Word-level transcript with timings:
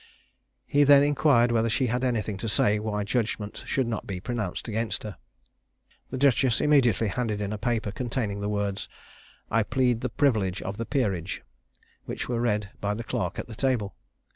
He 0.65 0.83
then 0.83 1.03
inquired 1.03 1.51
whether 1.51 1.69
she 1.69 1.85
had 1.85 2.03
anything 2.03 2.35
to 2.37 2.49
say 2.49 2.79
why 2.79 3.03
judgment 3.03 3.63
should 3.67 3.85
not 3.85 4.07
be 4.07 4.19
pronounced 4.19 4.67
against 4.67 5.03
her? 5.03 5.15
The 6.09 6.17
duchess 6.17 6.59
immediately 6.59 7.07
handed 7.07 7.39
in 7.39 7.53
a 7.53 7.59
paper 7.59 7.91
containing 7.91 8.41
the 8.41 8.49
words, 8.49 8.89
"I 9.51 9.61
plead 9.61 10.01
the 10.01 10.09
privilege 10.09 10.59
of 10.63 10.77
the 10.77 10.87
peerage," 10.87 11.43
which 12.05 12.27
were 12.27 12.41
read 12.41 12.71
by 12.81 12.95
the 12.95 13.03
clerk 13.03 13.37
at 13.37 13.45
the 13.45 13.53
table. 13.53 13.95